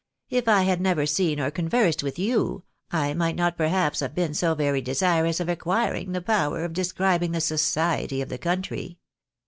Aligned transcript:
"If 0.31 0.47
I 0.47 0.63
had 0.63 0.81
never 0.81 1.05
seen 1.05 1.39
or 1.39 1.51
conversed 1.51 2.01
with 2.01 2.17
you, 2.17 2.63
I 2.89 3.13
might 3.13 3.35
not 3.35 3.55
perhaps 3.55 3.99
have 3.99 4.15
been 4.15 4.33
so 4.33 4.55
very 4.55 4.81
desirous 4.81 5.39
of 5.39 5.47
acquiring 5.47 6.11
the 6.13 6.23
power 6.23 6.65
of 6.65 6.73
describing 6.73 7.33
the 7.33 7.39
SOCIETY 7.39 8.19
of 8.23 8.29
the 8.29 8.39
country. 8.39 8.97